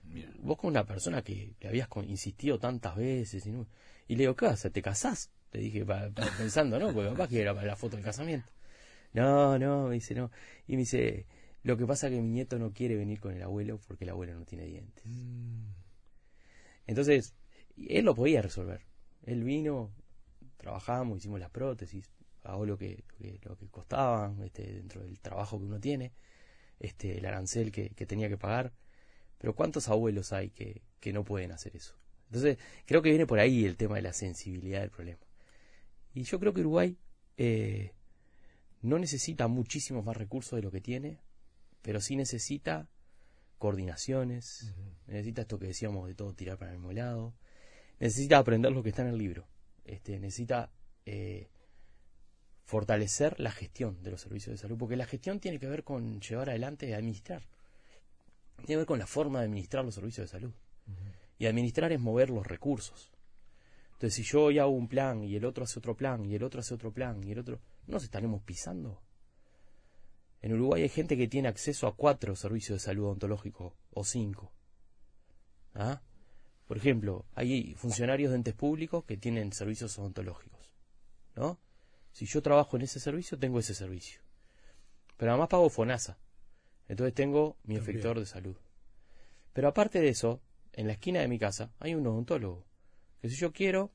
[0.05, 0.31] Mira.
[0.39, 3.67] Vos con una persona que le habías insistido tantas veces y, no-
[4.07, 5.29] y le digo, ¿qué vas a- ¿Te casás?
[5.51, 6.93] Le dije pa- pa- pensando, ¿no?
[6.93, 8.49] Porque capaz que era para la foto del casamiento.
[9.13, 10.31] No, no, me dice, no.
[10.67, 11.25] Y me dice,
[11.63, 14.11] lo que pasa es que mi nieto no quiere venir con el abuelo porque el
[14.11, 15.03] abuelo no tiene dientes.
[15.05, 15.67] Mm.
[16.87, 17.35] Entonces,
[17.77, 18.81] él lo podía resolver.
[19.23, 19.91] Él vino,
[20.57, 22.09] trabajamos, hicimos las prótesis,
[22.41, 26.13] pagó lo que, lo que, lo que costaba este, dentro del trabajo que uno tiene,
[26.79, 28.73] este, el arancel que, que tenía que pagar.
[29.37, 31.95] Pero ¿cuántos abuelos hay que, que no pueden hacer eso?
[32.27, 35.19] Entonces, creo que viene por ahí el tema de la sensibilidad del problema.
[36.13, 36.97] Y yo creo que Uruguay
[37.37, 37.93] eh,
[38.81, 41.19] no necesita muchísimos más recursos de lo que tiene,
[41.81, 42.89] pero sí necesita
[43.57, 44.73] coordinaciones,
[45.05, 47.33] necesita esto que decíamos de todo tirar para el mismo lado,
[47.99, 49.47] necesita aprender lo que está en el libro,
[49.83, 50.71] este, necesita
[51.05, 51.49] eh,
[52.63, 56.21] fortalecer la gestión de los servicios de salud, porque la gestión tiene que ver con
[56.21, 57.43] llevar adelante y administrar,
[58.57, 60.53] tiene que ver con la forma de administrar los servicios de salud.
[61.37, 63.11] Y administrar es mover los recursos.
[63.93, 66.43] Entonces, si yo hoy hago un plan y el otro hace otro plan y el
[66.43, 69.01] otro hace otro plan y el otro, ¿nos estaremos pisando?
[70.41, 74.53] En Uruguay hay gente que tiene acceso a cuatro servicios de salud odontológico o cinco.
[75.73, 76.01] ¿Ah?
[76.67, 80.75] Por ejemplo, hay funcionarios de entes públicos que tienen servicios odontológicos.
[81.35, 81.59] ¿No?
[82.11, 84.21] Si yo trabajo en ese servicio, tengo ese servicio.
[85.17, 86.17] Pero además pago FONASA.
[86.87, 87.97] Entonces tengo mi También.
[87.97, 88.55] efector de salud.
[89.53, 90.41] Pero aparte de eso,
[90.73, 92.65] en la esquina de mi casa hay un odontólogo.
[93.21, 93.91] Que si yo quiero,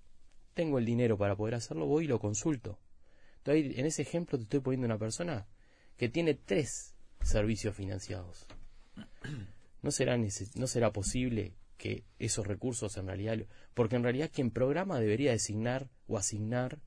[0.52, 2.78] tengo el dinero para poder hacerlo, voy y lo consulto.
[3.46, 5.46] En ese ejemplo te estoy poniendo una persona
[5.96, 8.46] que tiene tres servicios financiados.
[9.82, 13.38] ¿No será, no será posible que esos recursos en realidad,
[13.74, 16.78] porque en realidad quien programa debería designar o asignar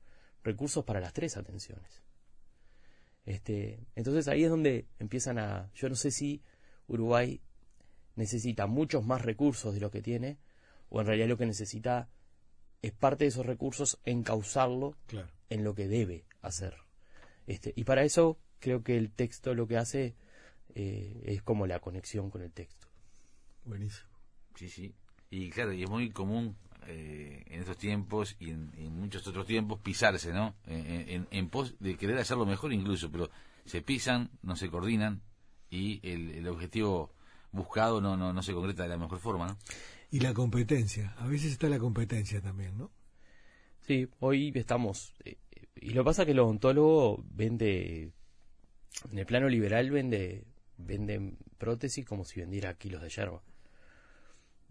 [0.42, 2.02] recursos para las tres atenciones.
[3.24, 6.42] Este, entonces ahí es donde empiezan a, yo no sé si
[6.88, 7.40] Uruguay
[8.16, 10.38] necesita muchos más recursos de lo que tiene,
[10.88, 12.08] o en realidad lo que necesita
[12.80, 14.96] es parte de esos recursos encauzarlo
[15.50, 16.76] en lo que debe hacer.
[17.46, 20.14] Este, y para eso creo que el texto lo que hace
[20.74, 22.88] eh, es como la conexión con el texto.
[23.64, 24.08] Buenísimo.
[24.54, 24.94] Sí, sí.
[25.30, 29.78] Y claro, y es muy común eh, en estos tiempos y en, muchos otros tiempos
[29.80, 30.54] pisarse, ¿no?
[30.66, 33.30] En, pos de querer hacerlo mejor incluso, pero
[33.64, 35.22] se pisan, no se coordinan
[35.70, 37.12] y el, objetivo
[37.52, 39.58] buscado no, no, no se concreta de la mejor forma, ¿no?
[40.10, 42.90] Y la competencia, a veces está la competencia también, ¿no?
[43.88, 45.14] Sí, hoy estamos.
[45.24, 45.36] Eh,
[45.80, 48.12] y lo que pasa es que el odontólogo vende,
[49.10, 50.44] en el plano liberal vende,
[50.76, 53.42] vende prótesis como si vendiera kilos de yerba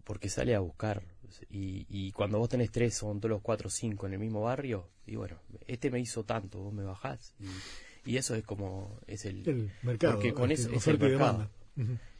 [0.08, 1.02] porque sale a buscar.
[1.50, 4.88] Y, y cuando vos tenés tres o los cuatro o cinco en el mismo barrio,
[5.06, 7.34] y bueno, este me hizo tanto, vos me bajás.
[7.38, 10.14] Y, y eso es como, es el, mercado.
[10.14, 11.50] Porque con eso es el mercado.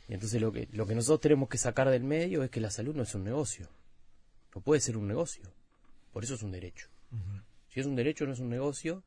[0.06, 2.70] Y entonces lo que, lo que nosotros tenemos que sacar del medio es que la
[2.70, 3.70] salud no es un negocio.
[4.54, 5.50] No puede ser un negocio.
[6.12, 6.88] Por eso es un derecho.
[7.78, 9.04] Si es un derecho, no es un negocio.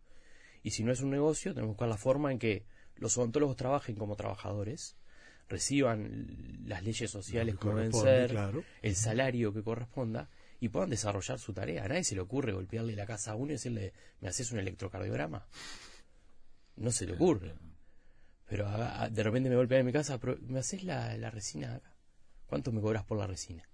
[0.63, 2.63] Y si no es un negocio, tenemos que buscar la forma en que
[2.95, 4.95] los odontólogos trabajen como trabajadores
[5.49, 8.33] reciban las leyes sociales como deben ser,
[8.81, 10.29] el salario que corresponda
[10.61, 11.83] y puedan desarrollar su tarea.
[11.83, 14.59] A nadie se le ocurre golpearle la casa a uno y decirle, ¿me haces un
[14.59, 15.45] electrocardiograma?
[16.77, 17.53] No se le ocurre.
[18.47, 18.69] Pero
[19.09, 21.93] de repente me golpea en mi casa, ¿me haces la, resina acá?
[22.45, 23.67] ¿Cuánto me cobras por la resina?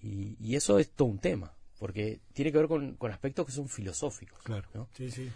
[0.00, 1.54] Y, eso es todo un tema,
[1.84, 4.42] porque tiene que ver con, aspectos que son filosóficos.
[4.42, 4.88] Claro.
[4.98, 5.30] Este,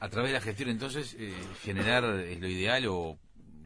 [0.00, 3.18] a, través de la gestión, entonces, eh, generar es lo ideal o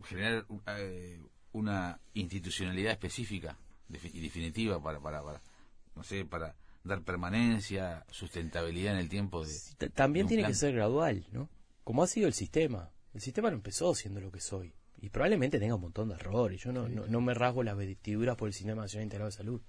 [0.06, 0.44] generar
[0.78, 1.20] eh,
[1.52, 3.56] una institucionalidad específica
[3.88, 5.22] y definitiva para, para,
[5.94, 9.44] no sé, para dar permanencia, sustentabilidad en el tiempo.
[9.44, 11.48] De, También tiene que ser gradual, ¿no?
[11.84, 12.90] Como ha sido el sistema.
[13.14, 14.74] El sistema no empezó siendo lo que soy.
[15.02, 16.62] Y probablemente tenga un montón de errores.
[16.62, 19.60] Yo no, no, me rasgo las vestiduras por el Sistema Nacional Integrado de Salud.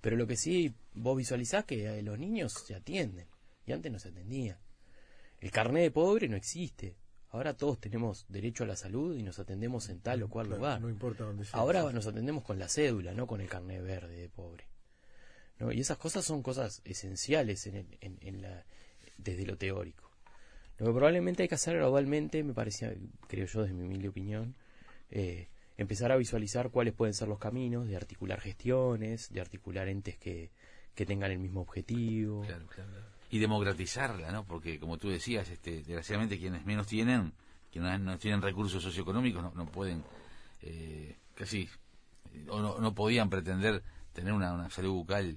[0.00, 3.26] Pero lo que sí vos visualizás que los niños se atienden.
[3.66, 4.60] Y antes no se atendía.
[5.40, 6.94] El carnet de pobre no existe.
[7.30, 10.80] Ahora todos tenemos derecho a la salud y nos atendemos en tal o cual lugar.
[10.80, 11.58] No importa dónde sea.
[11.58, 14.68] Ahora nos atendemos con la cédula, no con el carnet verde de pobre.
[15.58, 15.72] ¿No?
[15.72, 18.64] Y esas cosas son cosas esenciales en, en, la,
[19.18, 20.12] desde lo teórico.
[20.78, 22.94] Lo que probablemente hay que hacer gradualmente, me parecía,
[23.26, 24.54] creo yo, desde mi humilde opinión,
[25.10, 30.16] eh, empezar a visualizar cuáles pueden ser los caminos, de articular gestiones, de articular entes
[30.18, 30.50] que,
[30.94, 32.42] que tengan el mismo objetivo.
[32.42, 34.44] Claro, claro y democratizarla, ¿no?
[34.44, 37.32] Porque como tú decías, este, desgraciadamente quienes menos tienen,
[37.72, 40.04] quienes no tienen recursos socioeconómicos, no, no pueden,
[40.62, 41.68] eh, casi,
[42.48, 45.36] o no, no podían pretender tener una, salud bucal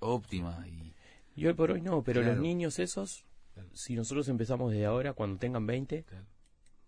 [0.00, 0.64] óptima.
[0.68, 0.92] Y,
[1.34, 3.24] y hoy por hoy no, pero los niños esos,
[3.72, 6.04] si nosotros empezamos desde ahora, cuando tengan 20,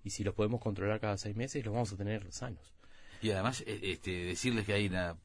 [0.08, 2.72] y si los podemos controlar cada seis meses, los vamos a tener sanos.
[3.20, 5.18] Y además, e, este, decirles que hay una,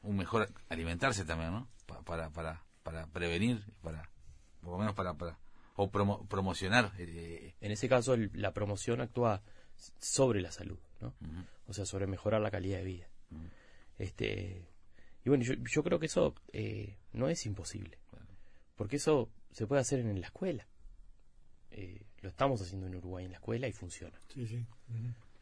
[0.00, 1.68] un mejor alimentarse también, ¿no?
[2.06, 4.08] para, para, para prevenir, para
[4.62, 5.38] por lo menos para, para
[5.76, 6.92] o promocionar.
[6.98, 9.42] Eh, en ese caso, la promoción actúa
[9.98, 11.14] sobre la salud, ¿no?
[11.66, 13.08] O sea, sobre mejorar la calidad de vida.
[13.98, 14.66] Este
[15.22, 17.98] y bueno, yo, yo creo que eso eh, no es imposible,
[18.76, 20.66] porque eso se puede hacer en la escuela.
[21.72, 24.18] Eh, lo estamos haciendo en Uruguay en la escuela y funciona.
[24.32, 24.64] Sí, sí.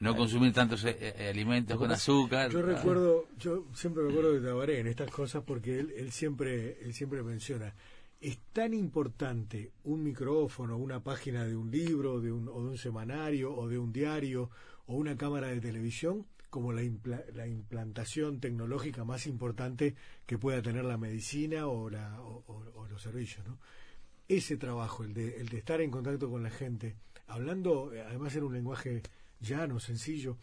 [0.00, 0.84] No consumir tantos
[1.28, 2.50] alimentos con azúcar.
[2.50, 6.78] Yo recuerdo, yo siempre me acuerdo de Tabaré en estas cosas porque él, él siempre
[6.82, 7.74] él siempre menciona
[8.20, 12.78] es tan importante un micrófono, una página de un libro, de un, o de un
[12.78, 14.50] semanario, o de un diario,
[14.86, 16.82] o una cámara de televisión, como la,
[17.34, 19.94] la implantación tecnológica más importante
[20.26, 23.46] que pueda tener la medicina o, la, o, los servicios.
[23.46, 23.58] ¿no?
[24.28, 28.44] Ese trabajo, el de, el de estar en contacto con la gente, hablando además en
[28.44, 29.02] un lenguaje
[29.40, 30.36] llano, sencillo,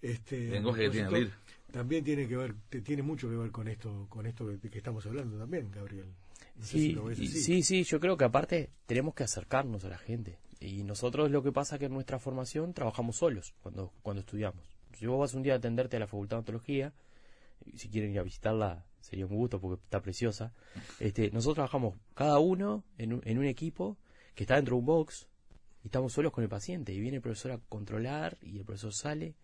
[0.00, 1.30] este, lenguaje que
[1.70, 5.04] también tiene que ver, tiene mucho que ver con esto, con esto de que estamos
[5.04, 6.06] hablando también, Gabriel
[6.62, 6.96] sí,
[7.26, 10.38] sí, sí, yo creo que aparte tenemos que acercarnos a la gente.
[10.60, 14.64] Y nosotros lo que pasa es que en nuestra formación trabajamos solos cuando, cuando estudiamos.
[14.98, 16.92] Si vos vas un día a atenderte a la Facultad de Ontología,
[17.74, 20.52] si quieren ir a visitarla, sería un gusto porque está preciosa.
[20.98, 23.96] Este, nosotros trabajamos cada uno en un, en un equipo
[24.34, 25.28] que está dentro de un box
[25.84, 26.92] y estamos solos con el paciente.
[26.92, 29.36] Y viene el profesor a controlar y el profesor sale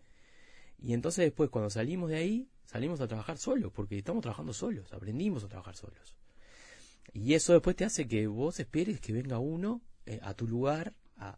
[0.79, 4.91] Y entonces después cuando salimos de ahí, salimos a trabajar solos, porque estamos trabajando solos,
[4.91, 6.17] aprendimos a trabajar solos.
[7.13, 10.93] Y eso después te hace que vos esperes que venga uno eh, a tu lugar.
[11.17, 11.37] A...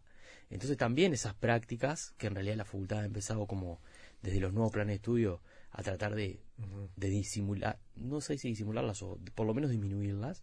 [0.50, 3.80] Entonces también esas prácticas, que en realidad la facultad ha empezado como
[4.22, 5.40] desde los nuevos planes de estudio
[5.76, 6.40] a tratar de,
[6.96, 10.42] de disimular, no sé si disimularlas o por lo menos disminuirlas,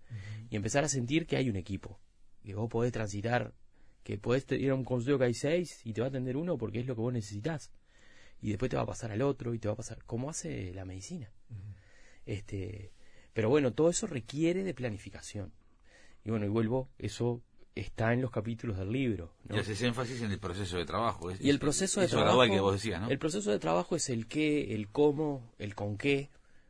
[0.51, 1.99] y empezar a sentir que hay un equipo,
[2.45, 3.55] que vos podés transitar,
[4.03, 6.55] que podés ir a un consultorio que hay seis y te va a atender uno
[6.57, 7.71] porque es lo que vos necesitas
[8.41, 10.71] y después te va a pasar al otro y te va a pasar como hace
[10.75, 11.31] la medicina.
[12.27, 12.91] Este,
[13.33, 15.51] pero bueno, todo eso requiere de planificación.
[16.23, 17.41] Y bueno, y vuelvo, eso
[17.75, 19.33] está en los capítulos del libro.
[19.49, 21.31] Y haces énfasis en el proceso de trabajo.
[21.31, 22.43] y el proceso de trabajo.
[22.43, 26.29] El proceso de trabajo es el qué, el cómo, el con qué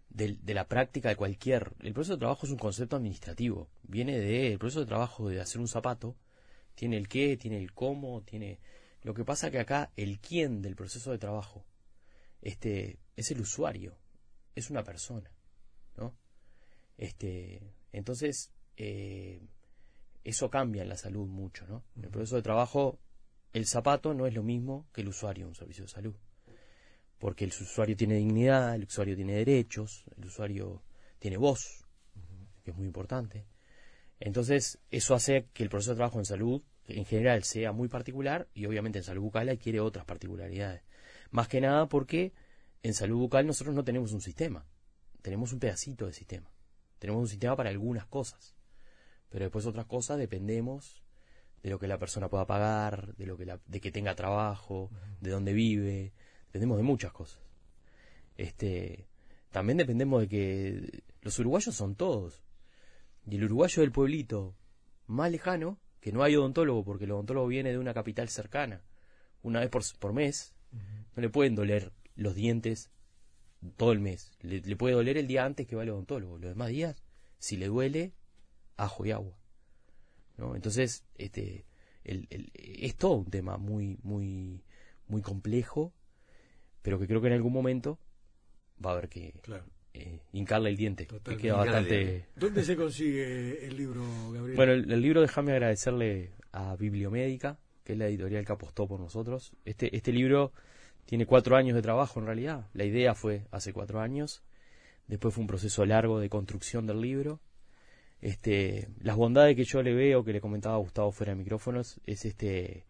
[0.09, 1.73] de, de, la práctica de cualquier.
[1.79, 3.69] El proceso de trabajo es un concepto administrativo.
[3.83, 6.15] Viene de el proceso de trabajo de hacer un zapato.
[6.75, 8.59] Tiene el qué, tiene el cómo, tiene
[9.03, 11.65] lo que pasa que acá el quién del proceso de trabajo
[12.41, 13.97] este, es el usuario,
[14.55, 15.29] es una persona,
[15.97, 16.15] ¿no?
[16.97, 19.41] Este, entonces, eh,
[20.23, 21.83] eso cambia en la salud mucho, ¿no?
[21.95, 22.99] En el proceso de trabajo,
[23.51, 26.15] el zapato no es lo mismo que el usuario en un servicio de salud.
[27.19, 30.83] Porque el usuario tiene dignidad, el usuario tiene derechos, el usuario
[31.19, 31.85] tiene voz,
[32.63, 33.45] que es muy importante.
[34.19, 38.47] Entonces, eso hace que el proceso de trabajo en salud en general sea muy particular
[38.53, 40.81] y obviamente en salud bucal adquiere otras particularidades.
[41.31, 42.33] Más que nada porque
[42.81, 44.65] en salud bucal nosotros no tenemos un sistema,
[45.21, 46.49] tenemos un pedacito de sistema.
[46.99, 48.55] Tenemos un sistema para algunas cosas,
[49.33, 51.03] pero después otras cosas dependemos
[51.63, 54.91] de lo que la persona pueda pagar, de lo que de que tenga trabajo,
[55.21, 56.13] de dónde vive,
[56.45, 57.41] dependemos de muchas cosas.
[58.37, 59.07] Este,
[59.49, 62.43] también dependemos de que los uruguayos son todos.
[63.25, 64.55] Y el uruguayo del pueblito
[65.07, 68.83] más lejano que no hay odontólogo porque el odontólogo viene de una capital cercana,
[69.41, 70.53] una vez por, mes,
[71.15, 72.91] no le pueden doler los dientes
[73.77, 74.31] todo el mes.
[74.41, 76.37] Le, puede doler el día antes que va al odontólogo.
[76.37, 77.03] Los demás días,
[77.39, 78.13] si le duele,
[78.77, 79.37] ajo y agua.
[80.37, 80.55] ¿no?
[80.55, 81.65] Entonces, este,
[82.03, 84.63] el, el, es todo un tema muy, muy,
[85.07, 85.93] muy complejo,
[86.81, 87.99] pero que creo que en algún momento
[88.83, 89.33] va a haber que,
[89.93, 91.07] eh, hincarle el diente.
[91.07, 92.25] Que queda bastante...
[92.35, 94.55] ¿Dónde se consigue el libro, Gabriel?
[94.55, 99.53] Bueno, el, libro déjame agradecerle a Bibliomédica, que es la editorial que apostó por nosotros.
[99.65, 100.51] Este, este libro
[101.05, 102.67] tiene cuatro años de trabajo en realidad.
[102.73, 104.43] La idea fue hace cuatro años.
[105.07, 107.39] Después fue un proceso largo de construcción del libro.
[108.23, 111.99] Este, las bondades que yo le veo, que le comentaba a Gustavo fuera de micrófonos,
[112.05, 112.85] es este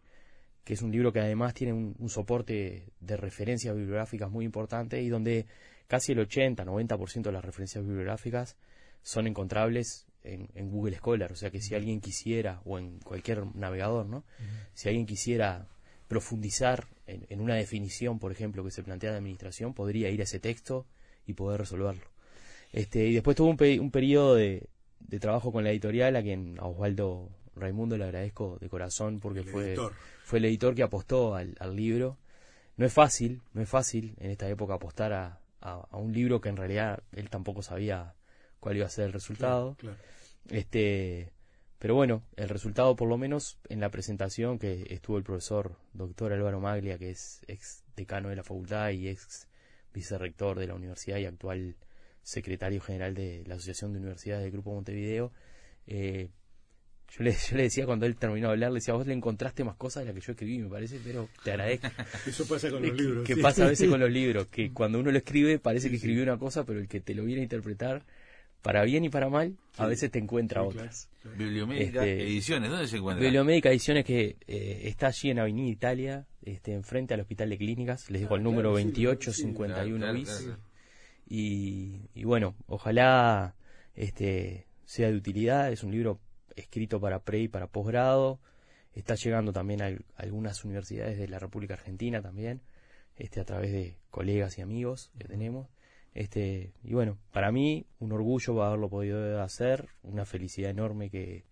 [0.62, 5.02] que es un libro que además tiene un, un soporte de referencias bibliográficas muy importante
[5.02, 5.46] y donde
[5.88, 8.56] casi el 80-90% de las referencias bibliográficas
[9.02, 14.06] son encontrables en, Google Scholar, o sea que si alguien quisiera, o en cualquier navegador,
[14.06, 14.24] ¿no?
[14.72, 15.66] Si alguien quisiera
[16.06, 20.38] profundizar en, una definición, por ejemplo, que se plantea de administración, podría ir a ese
[20.38, 20.86] texto
[21.26, 22.06] y poder resolverlo.
[22.72, 24.68] Este, y después tuvo un, un periodo de,
[25.20, 29.76] trabajo con la editorial, a quien a Osvaldo Raimundo le agradezco de corazón porque fue,
[30.24, 32.18] fue el editor que apostó al, al libro.
[32.76, 36.48] No es fácil, no es fácil en esta época apostar a, a, un libro que
[36.48, 38.14] en realidad él tampoco sabía
[38.60, 39.76] cuál iba a ser el resultado.
[40.50, 41.32] Este,
[41.78, 46.32] pero bueno, el resultado por lo menos en la presentación que estuvo el profesor doctor
[46.32, 49.48] Álvaro Maglia, que es ex decano de la facultad y ex
[49.92, 51.76] vicerrector de la universidad y actual
[52.24, 55.30] secretario general de la Asociación de Universidades del Grupo Montevideo,
[55.86, 56.28] eh,
[57.16, 59.62] yo le, yo le decía cuando él terminó de hablar, le decía, vos le encontraste
[59.62, 61.86] más cosas de las que yo escribí, me parece, pero te agradezco.
[62.26, 63.24] Eso pasa con los libros.
[63.24, 66.22] Que, pasa a veces con los libros, que cuando uno lo escribe parece que escribió
[66.22, 68.04] una cosa, pero el que te lo viene a interpretar,
[68.62, 71.10] para bien y para mal, a veces te encuentra otras.
[71.36, 73.22] Bibliomédica este, Ediciones, ¿dónde se encuentra?
[73.22, 78.10] Bibliomédica Ediciones que eh, está allí en Avenida Italia, este, enfrente al Hospital de Clínicas,
[78.10, 80.48] les digo el número 2851 bis.
[81.26, 83.54] Y, y bueno, ojalá
[83.94, 86.20] este sea de utilidad, es un libro
[86.56, 88.40] escrito para pre y para posgrado.
[88.92, 92.62] Está llegando también a, algunas universidades de la República Argentina también,
[93.16, 95.68] este, a través de colegas y amigos que tenemos.
[96.14, 101.44] Este, y bueno, para mí un orgullo haberlo podido hacer, una felicidad enorme que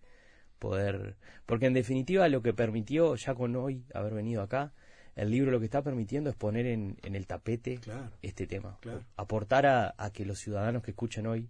[0.57, 4.71] poder, porque en definitiva lo que permitió ya con hoy haber venido acá,
[5.15, 7.79] el libro lo que está permitiendo es poner en, el tapete
[8.21, 8.79] este tema,
[9.15, 11.49] aportar a, a, que los ciudadanos que escuchan hoy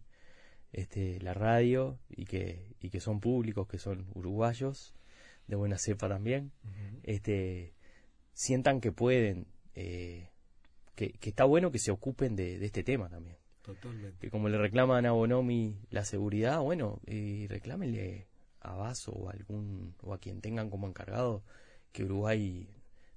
[0.73, 4.93] este, la radio y que, y que son públicos, que son uruguayos,
[5.47, 6.51] de buena cepa también,
[7.03, 7.73] este,
[8.33, 9.45] sientan que pueden,
[9.75, 10.29] eh,
[10.95, 13.37] que, está bueno que se ocupen de, este tema también.
[13.61, 14.17] Totalmente.
[14.19, 18.27] Que como le reclaman a Bonomi la seguridad, bueno, y reclámenle
[18.59, 21.43] a Vaso o a algún o a quien tengan como encargado
[21.91, 22.67] que Uruguay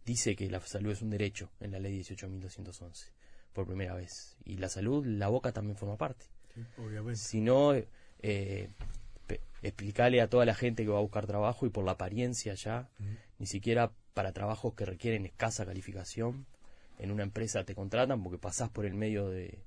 [0.07, 3.11] dice que la salud es un derecho en la ley 18.211,
[3.53, 4.37] por primera vez.
[4.45, 6.25] Y la salud, la boca también forma parte.
[6.79, 7.21] obviamente.
[7.21, 8.71] Si no, eh,
[9.63, 12.89] explicarle a toda la gente que va a buscar trabajo y por la apariencia ya,
[13.39, 16.47] ni siquiera para trabajos que requieren escasa calificación,
[16.99, 19.59] en una empresa te contratan porque pasás por el medio de,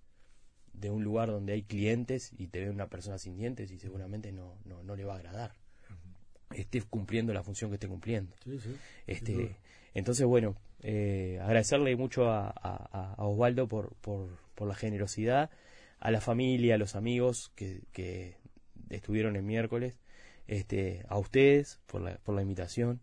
[0.74, 4.32] de un lugar donde hay clientes y te ve una persona sin dientes y seguramente
[4.32, 5.54] no, no, no le va a agradar.
[6.52, 8.36] Esté cumpliendo la función que esté cumpliendo.
[9.06, 9.56] este,
[10.00, 15.50] entonces, bueno, eh, agradecerle mucho a, a, Osvaldo por, por, por, la generosidad,
[16.00, 18.38] a la familia, a los amigos que, que
[18.90, 20.00] estuvieron el miércoles
[20.50, 23.00] este, a ustedes por la, por la invitación.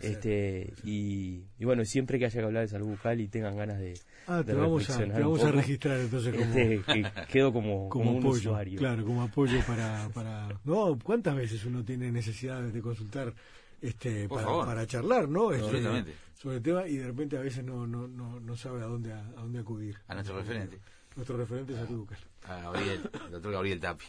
[0.00, 3.78] este, y, y, bueno, siempre que haya que hablar de salud bucal y tengan ganas
[3.78, 8.12] de, ah, te vamos, a, vamos a registrar entonces como, este, que quedo como, como,
[8.12, 8.78] un apoyo, usuario.
[8.78, 10.48] Claro, como apoyo para, para...
[10.64, 13.34] No, ¿cuántas veces uno tiene necesidad de consultar
[13.88, 15.52] este para, para, charlar, ¿no?
[15.52, 18.86] Este, sobre el tema y de repente a veces no, no, no, no sabe a
[18.86, 19.96] dónde, a, dónde acudir.
[20.08, 20.78] A nuestro referente.
[21.14, 22.18] Nuestro referente es bucal.
[22.44, 24.08] A Gabriel, el doctor Gabriel Tapia.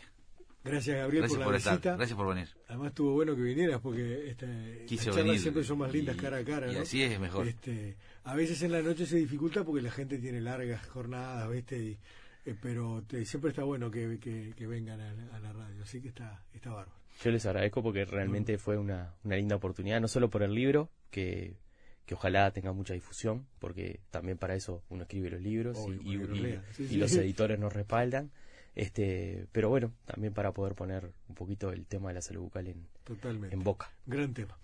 [0.63, 1.95] Gracias, Gabriel, por la visita.
[1.95, 2.49] Gracias por venir.
[2.67, 6.43] Además, estuvo bueno que vinieras porque este, las charlas siempre son más lindas cara a
[6.43, 6.71] cara.
[6.71, 7.47] Y así es mejor.
[7.47, 11.97] Este, a veces en la noche se dificulta porque la gente tiene largas jornadas, ¿viste?
[12.45, 16.71] Eh, pero siempre está bueno que, que, vengan a, la radio, así que está, está
[16.71, 16.97] bárbaro.
[17.23, 20.89] Yo les agradezco porque realmente fue una, una linda oportunidad, no solo por el libro,
[21.09, 21.57] que,
[22.05, 26.97] que ojalá tenga mucha difusión, porque también para eso uno escribe los libros y, y
[26.97, 28.31] los editores nos respaldan
[28.77, 32.67] este, pero bueno, también para poder poner un poquito el tema de la salud bucal
[32.67, 33.55] en, Totalmente.
[33.55, 33.91] en boca.
[34.05, 34.55] Gran tema.